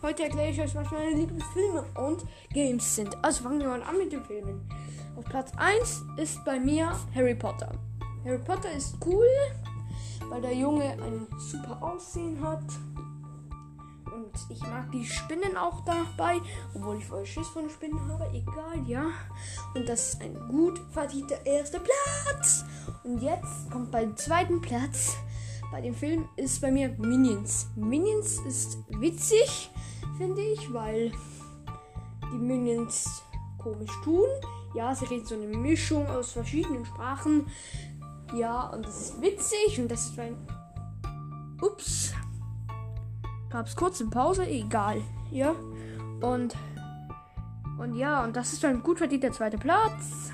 Heute 0.00 0.22
erkläre 0.22 0.50
ich 0.50 0.60
euch, 0.60 0.74
was 0.74 0.90
meine 0.90 1.10
Lieblingsfilme 1.10 1.84
und 1.96 2.24
Games 2.54 2.96
sind. 2.96 3.14
Also 3.22 3.42
fangen 3.42 3.60
wir 3.60 3.68
mal 3.68 3.82
an 3.82 3.98
mit 3.98 4.10
den 4.10 4.24
Filmen. 4.24 4.66
Auf 5.16 5.24
Platz 5.26 5.52
1 5.56 6.04
ist 6.16 6.42
bei 6.46 6.58
mir 6.58 6.98
Harry 7.14 7.34
Potter. 7.34 7.72
Harry 8.24 8.38
Potter 8.38 8.72
ist 8.72 8.96
cool, 9.04 9.26
weil 10.30 10.40
der 10.40 10.54
Junge 10.54 10.92
ein 10.92 11.26
super 11.38 11.82
Aussehen 11.82 12.42
hat. 12.42 12.62
Und 14.06 14.32
ich 14.48 14.62
mag 14.62 14.90
die 14.92 15.04
Spinnen 15.04 15.58
auch 15.58 15.84
dabei, 15.84 16.40
obwohl 16.74 16.96
ich 16.96 17.06
voll 17.06 17.26
Schiss 17.26 17.48
von 17.48 17.68
Spinnen 17.68 18.00
habe. 18.08 18.30
Egal, 18.32 18.82
ja. 18.86 19.10
Und 19.74 19.86
das 19.88 20.14
ist 20.14 20.22
ein 20.22 20.34
gut 20.48 20.80
verdienter 20.90 21.44
erster 21.44 21.80
Platz. 21.80 22.64
Und 23.04 23.20
jetzt 23.20 23.70
kommt 23.70 23.90
beim 23.90 24.16
zweiten 24.16 24.62
Platz 24.62 25.16
bei 25.70 25.80
dem 25.80 25.94
Film 25.94 26.28
ist 26.36 26.60
bei 26.60 26.70
mir 26.70 26.88
Minions. 26.98 27.68
Minions 27.76 28.38
ist 28.46 28.78
witzig, 29.00 29.70
finde 30.16 30.40
ich, 30.40 30.72
weil 30.72 31.12
die 32.32 32.38
Minions 32.38 33.22
komisch 33.58 33.92
tun. 34.02 34.26
Ja, 34.74 34.94
sie 34.94 35.06
reden 35.06 35.26
so 35.26 35.34
eine 35.34 35.46
Mischung 35.46 36.06
aus 36.06 36.32
verschiedenen 36.32 36.84
Sprachen. 36.84 37.46
Ja, 38.34 38.68
und 38.68 38.84
das 38.84 39.00
ist 39.00 39.22
witzig 39.22 39.78
und 39.78 39.88
das 39.88 40.06
ist 40.06 40.16
mein. 40.16 40.36
Ups. 41.60 42.12
Gab's 43.50 43.74
kurz 43.74 44.00
eine 44.00 44.10
Pause? 44.10 44.46
Egal. 44.46 45.02
Ja. 45.30 45.54
Und. 46.20 46.54
Und 47.78 47.94
ja, 47.94 48.24
und 48.24 48.36
das 48.36 48.52
ist 48.52 48.64
ein 48.64 48.82
gut 48.82 48.98
verdienter 48.98 49.32
zweiter 49.32 49.58
Platz. 49.58 50.32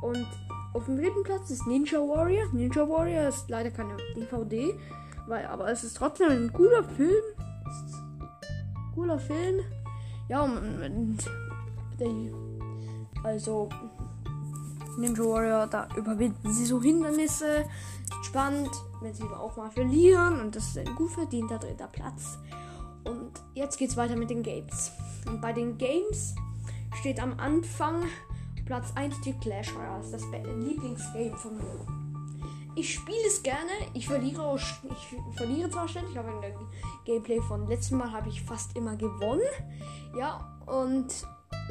Und 0.00 0.26
auf 0.74 0.84
dem 0.84 0.96
dritten 0.96 1.22
Platz 1.22 1.50
ist 1.50 1.66
Ninja 1.66 1.98
Warrior. 1.98 2.46
Ninja 2.52 2.88
Warrior 2.88 3.28
ist 3.28 3.48
leider 3.48 3.70
keine 3.70 3.96
DVD, 4.14 4.78
weil, 5.26 5.46
aber 5.46 5.70
es 5.70 5.84
ist 5.84 5.96
trotzdem 5.96 6.30
ein 6.30 6.52
cooler 6.52 6.84
Film. 6.84 7.24
Cooler 8.94 9.18
Film. 9.18 9.60
Ja, 10.28 10.42
und, 10.42 11.18
also 13.22 13.68
Ninja 14.98 15.24
Warrior, 15.24 15.66
da 15.66 15.88
überwinden 15.96 16.52
sie 16.52 16.66
so 16.66 16.82
Hindernisse. 16.82 17.64
Spannend, 18.22 18.70
wenn 19.00 19.14
sie 19.14 19.22
auch 19.24 19.56
mal 19.56 19.70
verlieren. 19.70 20.40
Und 20.40 20.56
das 20.56 20.68
ist 20.68 20.78
ein 20.78 20.94
gut 20.96 21.10
verdienter 21.10 21.58
dritter 21.58 21.86
Platz. 21.86 22.38
Und 23.04 23.32
jetzt 23.54 23.78
geht's 23.78 23.96
weiter 23.96 24.16
mit 24.16 24.30
den 24.30 24.42
Games. 24.42 24.92
Und 25.26 25.40
bei 25.40 25.52
den 25.52 25.78
Games 25.78 26.34
steht 27.00 27.22
am 27.22 27.38
Anfang 27.38 28.02
Platz 28.68 28.92
1 28.96 29.22
die 29.22 29.32
Clash 29.32 29.74
Royale. 29.74 30.04
Das 30.12 30.22
Lieblingsgame 30.30 31.34
von 31.38 31.56
mir. 31.56 31.86
Ich 32.76 32.92
spiele 32.92 33.26
es 33.26 33.42
gerne. 33.42 33.70
Ich 33.94 34.06
verliere, 34.06 34.42
auch, 34.42 34.58
ich 34.58 35.36
verliere 35.36 35.70
zwar 35.70 35.88
ständig, 35.88 36.18
aber 36.18 36.34
in 36.34 36.42
der 36.42 36.52
Gameplay 37.06 37.40
von 37.40 37.66
letztem 37.66 37.96
Mal 37.96 38.12
habe 38.12 38.28
ich 38.28 38.42
fast 38.42 38.76
immer 38.76 38.94
gewonnen. 38.94 39.40
Ja, 40.14 40.60
und 40.66 41.06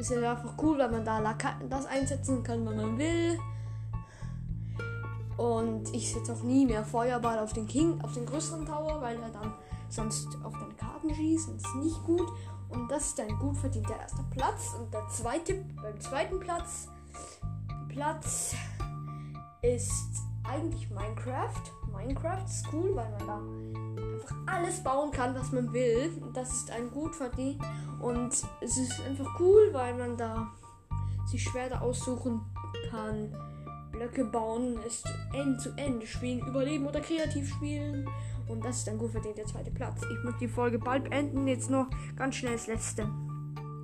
es 0.00 0.10
ist 0.10 0.24
einfach 0.24 0.54
cool, 0.60 0.76
weil 0.76 0.90
man 0.90 1.04
da 1.04 1.36
das 1.70 1.86
einsetzen 1.86 2.42
kann, 2.42 2.66
wenn 2.66 2.76
man 2.76 2.98
will. 2.98 3.38
Und 5.36 5.94
ich 5.94 6.12
setze 6.12 6.32
auch 6.32 6.42
nie 6.42 6.66
mehr 6.66 6.84
Feuerball 6.84 7.38
auf 7.38 7.52
den 7.52 7.68
King, 7.68 8.00
auf 8.02 8.12
den 8.14 8.26
größeren 8.26 8.66
Tower, 8.66 9.00
weil 9.00 9.22
er 9.22 9.30
dann 9.30 9.54
sonst 9.88 10.26
auf 10.42 10.52
deine 10.54 10.74
Karten 10.74 11.14
schießt. 11.14 11.48
Das 11.54 11.64
ist 11.64 11.76
nicht 11.76 12.04
gut. 12.04 12.26
Und 12.68 12.90
das 12.90 13.06
ist 13.06 13.20
ein 13.20 13.38
gut 13.38 13.56
verdienter 13.56 13.96
erster 13.98 14.24
Platz. 14.30 14.74
Und 14.78 14.92
der 14.92 15.06
zweite, 15.08 15.64
beim 15.82 16.00
zweiten 16.00 16.38
Platz, 16.38 16.88
Platz 17.88 18.54
ist 19.62 20.22
eigentlich 20.44 20.90
Minecraft. 20.90 21.62
Minecraft 21.92 22.44
ist 22.44 22.66
cool, 22.72 22.94
weil 22.94 23.10
man 23.10 23.26
da 23.26 23.38
einfach 24.14 24.36
alles 24.46 24.82
bauen 24.82 25.10
kann, 25.10 25.34
was 25.34 25.52
man 25.52 25.72
will. 25.72 26.10
Und 26.20 26.36
das 26.36 26.52
ist 26.52 26.70
ein 26.70 26.90
gut 26.90 27.14
verdient. 27.14 27.60
Und 28.00 28.32
es 28.60 28.76
ist 28.76 29.00
einfach 29.00 29.38
cool, 29.40 29.70
weil 29.72 29.94
man 29.94 30.16
da 30.16 30.48
sich 31.26 31.42
Schwerter 31.42 31.82
aussuchen 31.82 32.40
kann. 32.90 33.34
Blöcke 33.98 34.24
bauen, 34.24 34.78
ist 34.86 35.04
End 35.32 35.60
zu 35.60 35.70
Ende 35.76 36.06
spielen, 36.06 36.38
überleben 36.46 36.86
oder 36.86 37.00
kreativ 37.00 37.48
spielen. 37.48 38.08
Und 38.46 38.64
das 38.64 38.78
ist 38.78 38.86
dann 38.86 38.96
gut 38.96 39.10
verdient 39.10 39.36
der 39.36 39.46
zweite 39.46 39.70
Platz. 39.70 40.00
Ich 40.10 40.24
muss 40.24 40.34
die 40.40 40.48
Folge 40.48 40.78
bald 40.78 41.04
beenden. 41.04 41.48
Jetzt 41.48 41.68
noch 41.68 41.88
ganz 42.16 42.36
schnell 42.36 42.52
das 42.52 42.68
letzte. 42.68 43.08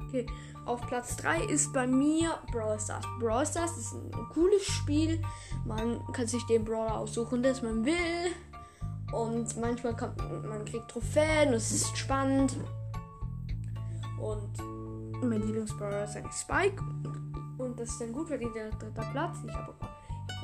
Okay, 0.07 0.27
auf 0.65 0.81
Platz 0.87 1.17
3 1.17 1.45
ist 1.47 1.73
bei 1.73 1.87
mir 1.87 2.39
Brawl 2.53 2.79
Stars. 2.79 3.05
Brawl 3.19 3.45
Stars 3.45 3.77
ist 3.77 3.93
ein, 3.93 4.11
cooles 4.33 4.65
Spiel. 4.65 5.21
Man 5.67 6.01
kann 6.13 6.27
sich 6.27 6.45
den 6.47 6.65
Brawler 6.65 6.99
aussuchen, 6.99 7.43
das 7.43 7.61
man 7.63 7.85
will. 7.85 8.33
Und 9.13 9.57
manchmal 9.61 9.97
kommt 9.97 10.17
man 10.47 10.65
kriegt 10.65 10.89
Trophäen. 10.91 11.53
Es 11.53 11.73
ist 11.73 11.97
spannend. 11.99 12.57
Und 14.21 14.57
mein 15.23 15.43
Lieblingsbrawler 15.43 16.05
ist 16.05 16.17
eigentlich 16.17 16.35
Spike. 16.35 16.83
Und 17.59 17.79
das 17.79 17.91
ist 17.91 18.01
dann 18.01 18.13
gut 18.13 18.29
verdient 18.29 18.55
der 18.55 18.71
dritte 18.71 19.03
Platz. 19.13 19.39
Ich 19.47 19.53
habe 19.53 19.75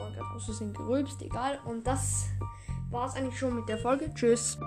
vorhin 0.01 0.17
gerade 0.17 0.35
aus 0.35 0.45
Versehen 0.47 0.73
gerülpst. 0.73 1.23
Egal. 1.23 1.59
Und 1.65 1.87
das 1.87 2.27
war 2.91 3.07
es 3.07 3.15
eigentlich 3.15 3.39
schon 3.39 3.55
mit 3.55 3.69
der 3.69 3.79
Folge. 3.79 4.13
Tschüss. 4.15 4.59